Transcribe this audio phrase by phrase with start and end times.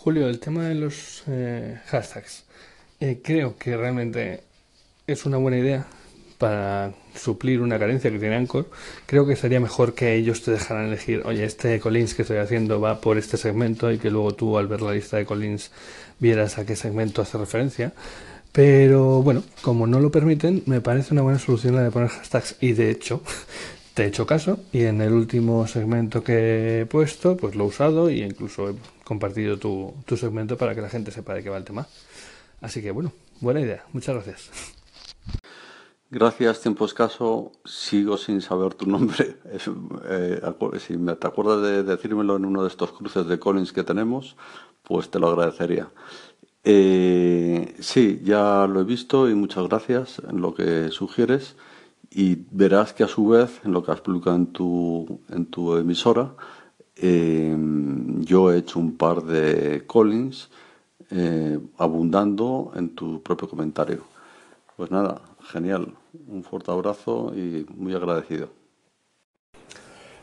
[0.00, 2.44] Julio, el tema de los eh, hashtags.
[3.00, 4.44] Eh, creo que realmente
[5.08, 5.86] es una buena idea
[6.38, 8.70] para suplir una carencia que tiene Anchor.
[9.06, 12.80] Creo que sería mejor que ellos te dejaran elegir, oye, este Collins que estoy haciendo
[12.80, 15.72] va por este segmento y que luego tú al ver la lista de Collins
[16.20, 17.92] vieras a qué segmento hace referencia.
[18.52, 22.54] Pero bueno, como no lo permiten, me parece una buena solución la de poner hashtags
[22.60, 23.20] y de hecho
[23.98, 27.66] te he hecho caso y en el último segmento que he puesto, pues lo he
[27.66, 31.50] usado y incluso he compartido tu, tu segmento para que la gente sepa de qué
[31.50, 31.88] va el tema.
[32.60, 33.10] Así que bueno,
[33.40, 33.84] buena idea.
[33.92, 34.50] Muchas gracias.
[36.10, 37.50] Gracias, tiempo escaso.
[37.64, 39.36] Sigo sin saber tu nombre.
[40.10, 40.40] Eh,
[40.78, 44.36] si me, te acuerdas de decírmelo en uno de estos cruces de Collins que tenemos,
[44.84, 45.88] pues te lo agradecería.
[46.62, 51.56] Eh, sí, ya lo he visto y muchas gracias en lo que sugieres.
[52.10, 55.76] Y verás que a su vez, en lo que has publicado en tu, en tu
[55.76, 56.34] emisora,
[56.96, 57.56] eh,
[58.20, 60.50] yo he hecho un par de Collins
[61.78, 64.02] abundando en tu propio comentario.
[64.76, 65.94] Pues nada, genial.
[66.28, 68.50] Un fuerte abrazo y muy agradecido.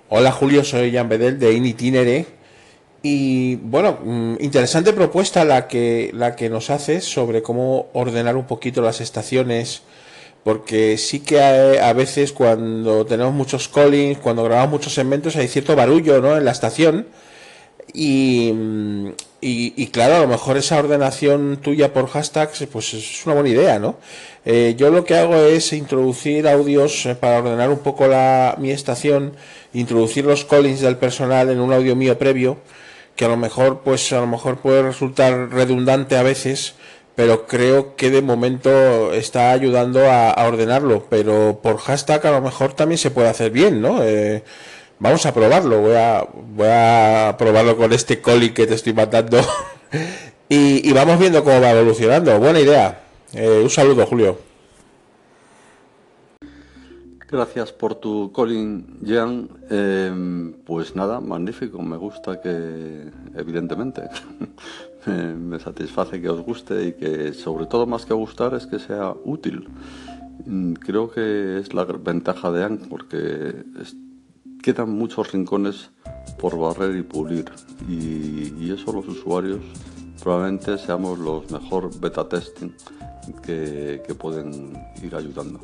[0.08, 2.26] Hola Julio, soy Jan Bedel de Initinere.
[3.02, 8.46] Y bueno, mm, interesante propuesta la que, la que nos haces sobre cómo ordenar un
[8.46, 9.82] poquito las estaciones,
[10.46, 15.76] porque sí que a, veces cuando tenemos muchos callings, cuando grabamos muchos segmentos, hay cierto
[15.76, 16.38] barullo ¿no?
[16.38, 17.08] en la estación.
[17.92, 18.54] Y,
[19.42, 23.80] y, claro, a lo mejor esa ordenación tuya por hashtags, pues es una buena idea,
[23.80, 23.98] ¿no?
[24.46, 28.70] Eh, yo lo que hago es introducir audios eh, para ordenar un poco la, mi
[28.70, 29.34] estación,
[29.74, 32.58] introducir los callings del personal en un audio mío previo,
[33.16, 36.76] que a lo mejor, pues a lo mejor puede resultar redundante a veces,
[37.16, 41.08] pero creo que de momento está ayudando a, ordenarlo.
[41.10, 44.04] Pero por hashtag a lo mejor también se puede hacer bien, ¿no?
[44.04, 44.44] Eh,
[44.98, 49.42] Vamos a probarlo, voy a, voy a probarlo con este coli que te estoy matando
[50.50, 52.40] y, vamos viendo cómo va evolucionando.
[52.40, 53.02] Buena idea.
[53.34, 54.40] Eh, un saludo, Julio.
[57.36, 59.50] Gracias por tu calling, Jean.
[59.70, 61.82] Em, pues nada, magnífico.
[61.82, 64.04] Me gusta que, evidentemente,
[65.06, 69.14] me satisface que os guste y que, sobre todo, más que gustar, es que sea
[69.26, 69.68] útil.
[70.46, 73.66] Mm, creo que es la ventaja de Anne porque
[74.64, 75.90] quedan muchos rincones
[76.40, 77.52] por barrer y pulir
[77.90, 79.60] y, eso los usuarios
[80.24, 82.72] probablemente seamos los mejor beta testing
[83.44, 85.60] que pueden ir ayudando.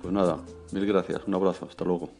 [0.00, 0.38] Pues nada,
[0.72, 2.10] mil gracias, un abrazo, hasta luego.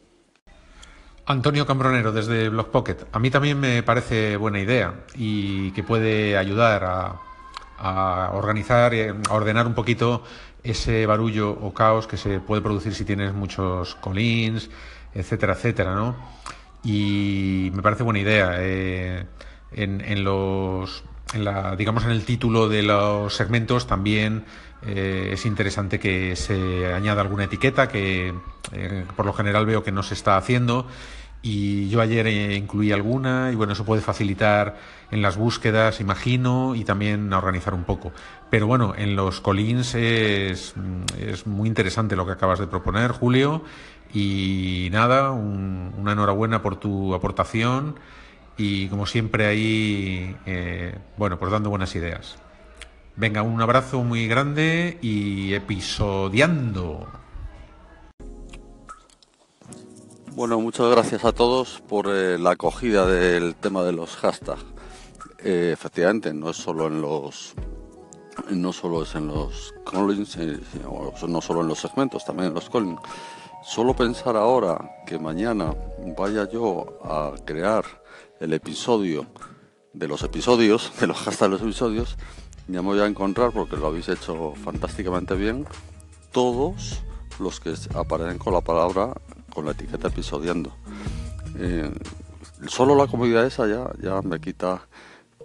[1.25, 2.97] Antonio Cambronero desde Block Pocket.
[3.11, 9.15] A mí también me parece buena idea y que puede ayudar a, organizar y a
[9.31, 10.23] ordenar un poquito
[10.63, 14.69] ese barullo o caos que se puede producir si tienes muchos collins,
[15.15, 16.15] etcétera, etcétera, ¿no?
[16.83, 18.55] Y me parece buena idea.
[18.59, 19.25] Eh,
[19.73, 21.03] en, los,
[21.33, 24.43] en la, digamos, en el título de los segmentos también
[24.85, 28.33] eh, es interesante que se añada alguna etiqueta que
[28.71, 30.87] eh, por lo general veo que no se está haciendo.
[31.43, 34.77] Y yo ayer incluí alguna y bueno, eso puede facilitar
[35.09, 38.11] en las búsquedas, imagino, y también a organizar un poco.
[38.51, 40.75] Pero bueno, en los colins es,
[41.17, 43.63] es muy interesante lo que acabas de proponer, Julio,
[44.13, 47.95] y nada, una enhorabuena por tu aportación
[48.61, 52.35] y como siempre ahí, eh, bueno, pues dando buenas ideas.
[53.15, 57.07] Venga, un abrazo muy grande y episodiando.
[60.35, 64.63] Bueno, muchas gracias a todos por eh, la acogida del tema de los hashtags.
[65.43, 67.55] Eh, efectivamente, no es solo en los
[68.51, 70.37] no solo es en los callings,
[71.27, 73.01] no solo en los segmentos, también en los callings.
[73.63, 75.73] Solo pensar ahora que mañana
[76.15, 78.00] vaya yo a crear
[78.41, 79.27] el episodio
[79.93, 82.17] de los episodios, de los hashtags de los episodios,
[82.67, 85.67] ya me voy a encontrar, porque lo habéis hecho fantásticamente bien,
[86.31, 87.03] todos
[87.39, 89.13] los que aparecen con la palabra,
[89.53, 90.73] con la etiqueta episodiando.
[91.59, 91.91] Eh,
[92.67, 94.87] solo la comodidad esa ya, ya me quita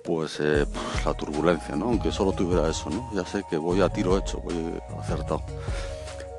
[0.02, 1.86] pues, eh, pues la turbulencia, ¿no?
[1.86, 3.10] Aunque solo tuviera eso, ¿no?
[3.12, 4.54] Ya sé que voy a tiro hecho, voy
[4.98, 5.42] acertado.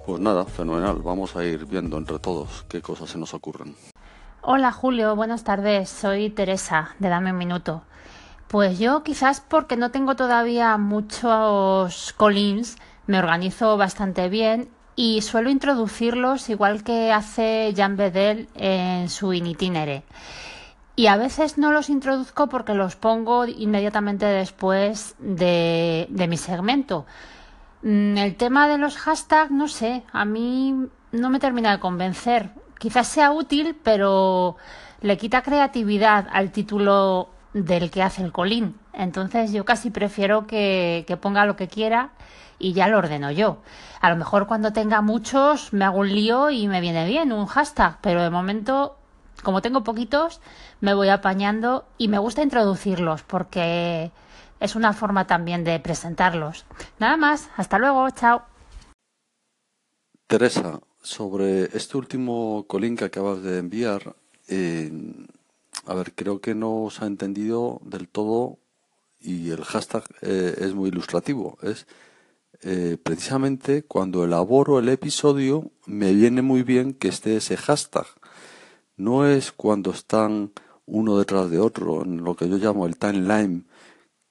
[0.05, 1.01] Pues nada, fenomenal.
[1.03, 3.75] Vamos a ir viendo entre todos qué cosas se nos ocurren.
[4.49, 5.89] Hola Julio, buenas tardes.
[5.89, 7.83] Soy Teresa de Dame un Minuto.
[8.47, 12.77] Pues yo quizás porque no tengo todavía muchos collins,
[13.07, 20.03] me organizo bastante bien y suelo introducirlos igual que hace Jan Bedel en su itinerary.
[20.95, 27.05] Y a veces no los introduzco porque los pongo inmediatamente después de, de mi segmento.
[27.81, 32.51] Mm, el tema de los hashtags, no sé, a mí no me termina de convencer.
[32.79, 34.57] Quizás sea útil, pero
[35.01, 38.79] le quita creatividad al título del que hace el colín.
[38.93, 42.11] Entonces yo casi prefiero que, que ponga lo que quiera
[42.59, 43.57] y ya lo ordeno yo.
[44.01, 47.45] A lo mejor cuando tenga muchos me hago un lío y me viene bien un
[47.45, 48.97] hashtag, pero de momento,
[49.43, 50.41] como tengo poquitos,
[50.81, 54.11] me voy apañando y me gusta introducirlos porque
[54.59, 56.65] es una forma también de presentarlos.
[56.99, 58.43] Nada más, hasta luego, chao.
[60.27, 64.15] Teresa, sobre este último colín que acabas de enviar,
[64.49, 64.91] eh,
[65.85, 68.59] a ver, creo que no os ha entendido del todo
[69.21, 71.57] y el hashtag eh, es muy ilustrativo.
[71.61, 71.87] Es
[72.61, 78.05] eh, precisamente cuando elaboro el episodio me viene muy bien que esté ese hashtag.
[78.97, 80.51] No es cuando están
[80.85, 83.65] uno detrás de otro, en lo que yo llamo el timeline,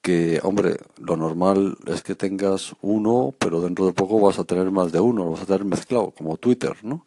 [0.07, 4.71] que, hombre, lo normal es que tengas uno, pero dentro de poco vas a tener
[4.71, 7.05] más de uno, lo vas a tener mezclado, como Twitter, ¿no?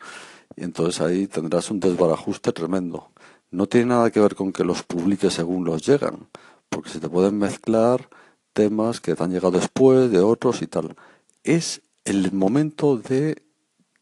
[0.54, 3.08] Y entonces ahí tendrás un desbarajuste tremendo.
[3.50, 6.28] No tiene nada que ver con que los publiques según los llegan,
[6.68, 8.10] porque se te pueden mezclar
[8.52, 10.94] temas que te han llegado después de otros y tal.
[11.42, 13.42] Es el momento de,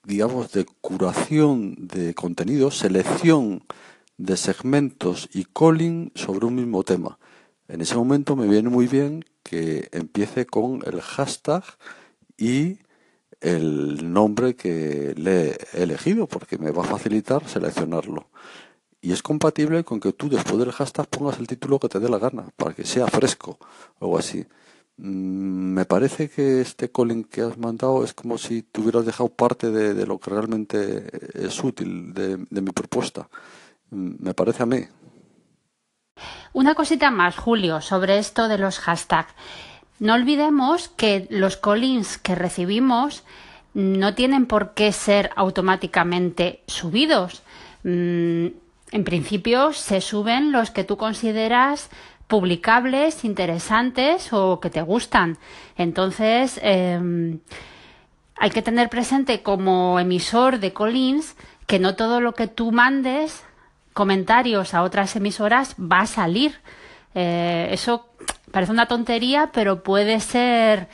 [0.02, 3.62] digamos, de curación de contenidos, selección
[4.16, 7.16] de segmentos y calling sobre un mismo tema.
[7.68, 11.62] En ese momento me viene muy bien que empiece con el hashtag
[12.38, 12.78] y
[13.40, 18.28] el nombre que le he elegido porque me va a facilitar seleccionarlo.
[19.00, 22.08] Y es compatible con que tú después del hashtag pongas el título que te dé
[22.08, 23.58] la gana, para que sea fresco
[23.98, 24.44] o algo así.
[24.96, 29.28] Mm, me parece que este calling que has mandado es como si te hubieras dejado
[29.28, 31.04] parte de, lo que realmente
[31.34, 33.28] es útil de, de mi propuesta.
[33.90, 34.84] Mm, me parece a mí.
[36.52, 39.34] Una cosita más, Julio, sobre esto de los hashtags.
[39.98, 43.24] No olvidemos que los callings que recibimos
[43.74, 47.42] no tienen por qué ser automáticamente subidos.
[47.84, 48.46] Mm,
[48.90, 51.90] en principio se suben los que tú consideras
[52.26, 55.38] publicables, interesantes o que te gustan.
[55.76, 57.40] Entonces, em,
[58.36, 61.36] hay que tener presente como emisor de Collins
[61.66, 63.44] que no todo lo que tú mandes
[63.98, 66.60] comentarios a otras emisoras va a salir.
[67.16, 68.06] Eh, eso
[68.52, 70.86] parece una tontería, pero puede ser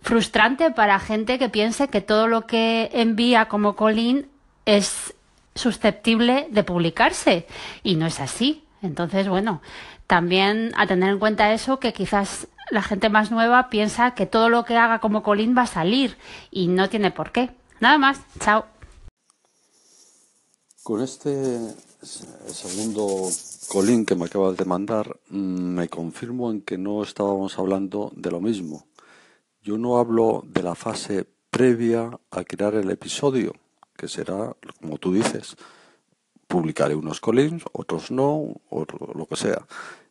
[0.00, 4.30] frustrante para gente que piense que todo lo que envía como Colin
[4.64, 5.12] es
[5.54, 7.46] susceptible de publicarse
[7.82, 8.64] y no es así.
[8.80, 9.60] Entonces, bueno,
[10.06, 14.48] también a tener en cuenta eso que quizás la gente más nueva piensa que todo
[14.48, 16.16] lo que haga como Colin va a salir
[16.50, 17.50] y no tiene por qué.
[17.78, 18.64] Nada más, chao.
[20.82, 23.28] Con este segundo
[23.68, 28.30] colín que me acabas de mandar, mm, me confirmo en que no estábamos hablando de
[28.30, 28.86] lo mismo.
[29.62, 33.52] Yo no hablo de la fase previa a crear el episodio,
[33.96, 35.56] que será, como tú dices,
[36.48, 39.66] publicaré unos colins, otros no, o lo que sea.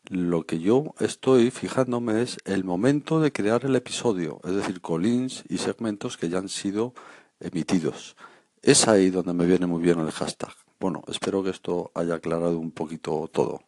[0.10, 5.44] Lo que yo estoy fijándome es el momento de crear el episodio, es decir, colins
[5.50, 6.94] y segmentos que ya han sido
[7.40, 8.16] emitidos.
[8.62, 10.54] Es ahí donde me viene muy bien el hashtag.
[10.82, 13.62] Bueno, espero que esto haya aclarado un poquito todo.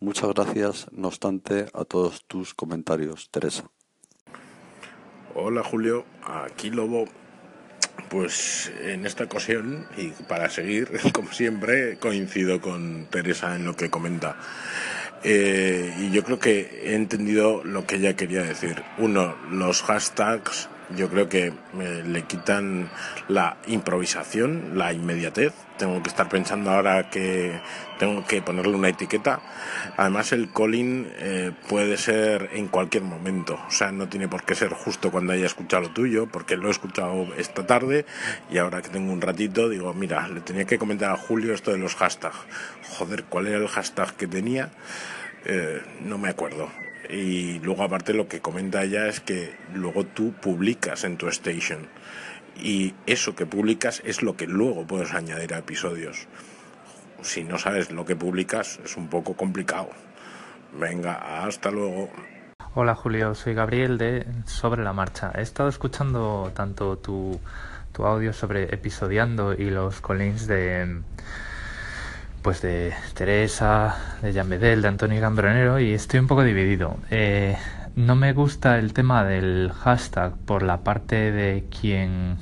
[0.00, 3.70] Muchas gracias, no obstante, a todos tus comentarios, Teresa.
[5.36, 7.04] Hola Julio, aquí Lobo.
[8.08, 13.88] Pues en esta ocasión, y para seguir, como siempre, coincido con Teresa en lo que
[13.88, 14.36] comenta.
[15.22, 18.82] Eh, y yo creo que he entendido lo que ella quería decir.
[18.98, 21.52] Uno, los hashtags yo creo que
[22.06, 22.90] le quitan
[23.28, 25.52] la improvisación, la inmediatez.
[25.78, 27.58] Tengo que estar pensando ahora que
[27.98, 29.40] tengo que ponerle una etiqueta.
[29.96, 33.58] Además, el calling eh, puede ser en cualquier momento.
[33.66, 36.68] O sea, no tiene por qué ser justo cuando haya escuchado lo tuyo, porque lo
[36.68, 38.04] he escuchado esta tarde
[38.50, 41.70] y ahora que tengo un ratito digo, mira, le tenía que comentar a Julio esto
[41.70, 42.36] de los hashtags.
[42.98, 44.70] Joder, ¿cuál era el hashtag que tenía?
[45.44, 46.68] Eh, no me acuerdo.
[47.10, 51.88] Y luego aparte lo que comenta ella es que luego tú publicas en tu station
[52.62, 56.28] y eso que publicas es lo que luego puedes añadir a episodios.
[57.22, 59.90] Si no sabes lo que publicas es un poco complicado.
[60.78, 62.10] Venga, hasta luego.
[62.74, 65.32] Hola Julio, soy Gabriel de Sobre la Marcha.
[65.34, 67.40] He estado escuchando tanto tu,
[67.92, 71.02] tu audio sobre episodiando y los collins de
[72.42, 76.96] pues de Teresa, de Jean Bedel, de Antonio Gambronero y estoy un poco dividido.
[77.10, 77.56] Eh,
[77.96, 82.36] no me gusta el tema del hashtag por la parte de quien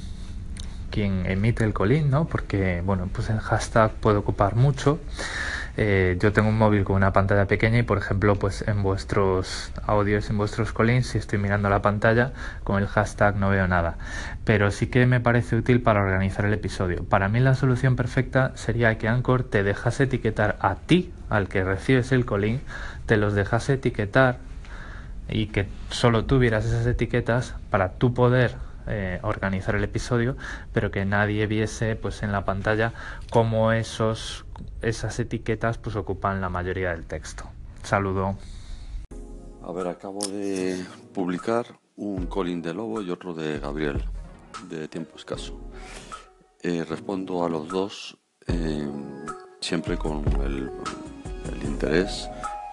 [0.90, 2.26] quien emite el colín, ¿no?
[2.26, 4.98] Porque bueno, pues el hashtag puede ocupar mucho
[5.80, 9.70] eh, yo tengo un móvil con una pantalla pequeña y por ejemplo pues en vuestros
[9.86, 12.32] audios, en vuestros collins, si estoy mirando la pantalla
[12.64, 13.96] con el hashtag no veo nada.
[14.44, 17.04] Pero sí que me parece útil para organizar el episodio.
[17.04, 21.62] Para mí la solución perfecta sería que Anchor te dejase etiquetar a ti al que
[21.62, 22.60] recibes el colín
[23.06, 24.38] te los dejase etiquetar
[25.28, 28.56] y que solo tuvieras esas etiquetas para tú poder
[28.88, 30.36] eh, organizar el episodio,
[30.72, 32.92] pero que nadie viese pues en la pantalla
[33.30, 34.44] cómo esos
[34.82, 37.44] esas etiquetas pues ocupan la mayoría del texto.
[37.82, 38.36] Saludo.
[39.62, 41.66] A ver, acabo de publicar
[41.96, 44.02] un Colin de Lobo y otro de Gabriel,
[44.68, 45.58] de tiempo escaso.
[46.62, 48.88] Eh, respondo a los dos eh,
[49.60, 50.70] siempre con el,
[51.62, 52.28] interés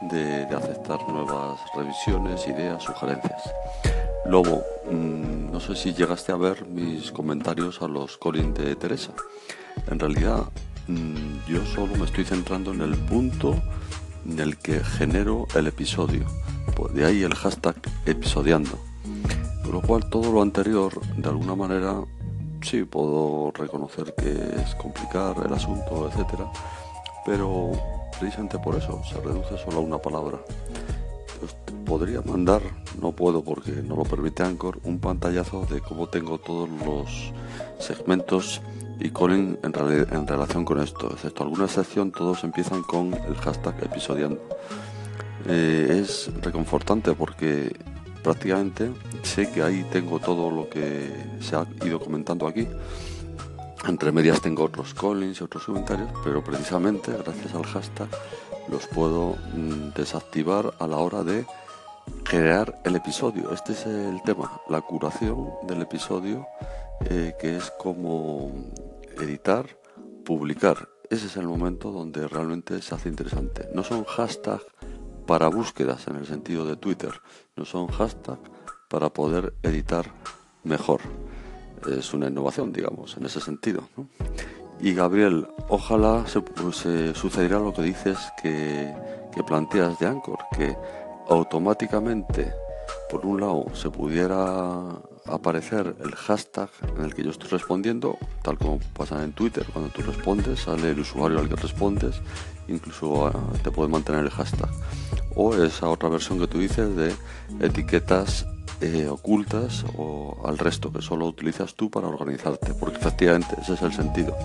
[0.09, 3.41] de, aceptar nuevas revisiones, ideas, sugerencias.
[4.25, 9.13] Lobo, mm, no sé si llegaste a ver mis comentarios a los Colin de Teresa.
[9.89, 10.49] En realidad,
[10.89, 13.55] mm, yo solo me estoy centrando en el punto
[14.25, 16.25] en el que genero el episodio.
[16.75, 18.77] Pues de ahí el hashtag episodiando.
[19.63, 22.03] Con lo cual todo lo anterior, de alguna manera,
[22.61, 24.31] sí puedo reconocer que
[24.61, 26.51] es complicar el asunto, etcétera,
[27.25, 27.71] pero
[28.19, 30.37] precisamente por eso se reduce solo a una palabra.
[31.85, 32.61] Podría mandar,
[33.01, 37.31] no puedo porque no lo permite Anchor, un pantallazo de cómo tengo todos los
[37.79, 38.61] segmentos
[38.99, 41.09] y Colin en, relación con esto.
[41.11, 44.41] Excepto alguna excepción, todos empiezan con el hashtag episodiando.
[45.47, 47.75] Eh, es reconfortante porque
[48.23, 48.91] prácticamente
[49.23, 51.11] sé que ahí tengo todo lo que
[51.41, 52.67] se ha ido comentando aquí.
[53.87, 58.07] Entre medias tengo otros Collins y otros comentarios, pero precisamente gracias al hashtag
[58.67, 61.45] los puedo mm, desactivar a la hora de
[62.23, 63.51] crear el episodio.
[63.51, 66.47] Este es el tema, la curación del episodio,
[67.09, 68.51] eh, que es como
[69.19, 69.65] editar,
[70.23, 70.89] publicar.
[71.09, 73.69] Ese es el momento donde realmente se hace interesante.
[73.73, 74.65] No son hashtags
[75.27, 77.11] para búsquedas en el sentido de Twitter,
[77.55, 78.41] no son hashtags
[78.89, 80.11] para poder editar
[80.63, 81.01] mejor.
[81.89, 83.87] Es una innovación, digamos, en ese sentido.
[84.79, 88.93] Y Gabriel, ojalá se, pues, sucediera lo que dices que,
[89.33, 90.75] que planteas de Anchor, que
[91.29, 92.53] automáticamente,
[93.09, 94.81] por un lado, se pudiera
[95.27, 99.91] aparecer el hashtag en el que yo estoy respondiendo, tal como pasa en Twitter, cuando
[99.91, 102.21] tú respondes, sale el usuario al que respondes,
[102.67, 104.69] incluso ah, te puede mantener el hashtag.
[105.35, 107.13] O esa otra versión que tú dices de
[107.59, 108.45] etiquetas
[108.81, 113.81] eh, ocultas o al resto que solo utilizas tú para organizarte, porque efectivamente ese es
[113.81, 114.35] el sentido.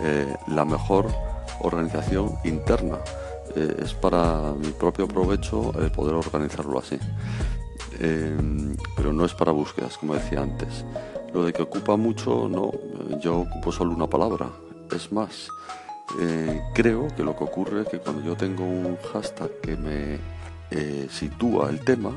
[0.00, 1.06] Eh, la mejor
[1.60, 2.98] organización interna.
[3.56, 6.98] Eh, es para mi propio provecho el poder organizarlo así.
[7.98, 10.84] Pero no es para búsquedas, como decía antes.
[11.32, 12.70] Lo de que ocupa mucho, no,
[13.20, 14.50] yo ocupo solo una palabra.
[14.94, 15.48] Es más,
[16.74, 21.70] creo que lo que ocurre es que cuando yo tengo un hashtag que me sitúa
[21.70, 22.12] el tema,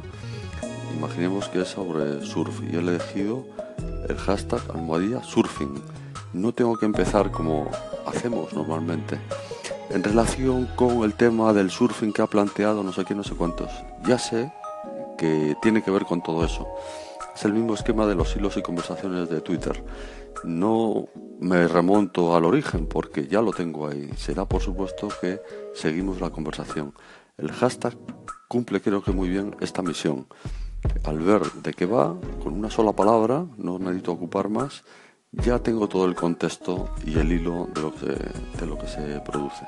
[0.96, 3.46] imaginemos que es sobre surf y he elegido
[4.08, 5.82] el hashtag almohadilla surfing.
[6.34, 7.70] No tengo que empezar como
[8.06, 9.20] hacemos normalmente
[9.90, 13.36] en relación con el tema del surfing que ha planteado no sé quién, no sé
[13.36, 13.72] cuántos.
[14.06, 14.52] Ya sé
[15.18, 16.68] que tiene que ver con todo eso.
[17.36, 19.84] Es el mismo esquema de los hilos y conversaciones de Twitter.
[20.44, 21.08] No
[21.40, 24.10] me remonto al origen porque ya lo tengo ahí.
[24.18, 25.42] Será por supuesto que
[25.74, 26.94] seguimos la conversación.
[27.38, 27.96] El hashtag
[28.48, 30.28] cumple creo que muy bien esta misión.
[31.04, 34.84] Al ver de qué va, con una sola palabra, no necesito ocupar más,
[35.32, 39.20] ya tengo todo el contexto y el hilo de lo que de lo que se
[39.22, 39.66] produce.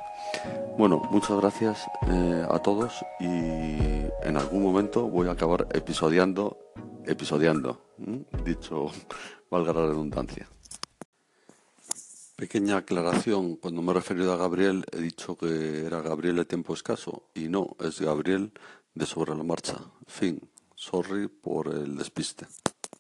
[0.78, 6.58] Bueno, muchas gracias eh, a todos y en algún momento voy a acabar episodiando,
[7.06, 7.82] episodiando,
[8.44, 8.88] dicho
[9.52, 10.48] valga la redundancia.
[12.36, 16.74] Pequeña aclaración, cuando me he referido a Gabriel he dicho que era Gabriel de tiempo
[16.74, 18.52] escaso y no, es Gabriel
[18.96, 19.78] de sobre la marcha.
[20.08, 20.42] Fin,
[20.82, 22.48] sorry por el despiste.